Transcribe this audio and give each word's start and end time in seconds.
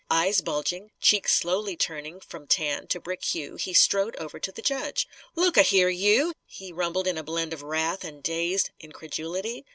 Eyes 0.09 0.41
bulging, 0.41 0.89
cheeks 0.99 1.31
slowly 1.31 1.75
turning 1.77 2.19
from 2.19 2.47
tan 2.47 2.87
to 2.87 2.99
brick 2.99 3.23
hue, 3.23 3.55
he 3.55 3.71
strode 3.71 4.15
over 4.15 4.39
to 4.39 4.51
the 4.51 4.63
judge. 4.63 5.07
"Look 5.35 5.57
a 5.57 5.61
here, 5.61 5.89
you!" 5.89 6.33
he 6.47 6.71
rumbled 6.73 7.05
in 7.05 7.19
a 7.19 7.23
blend 7.23 7.53
of 7.53 7.61
wrath 7.61 8.03
and 8.03 8.23
dazed 8.23 8.71
incredulity. 8.79 9.63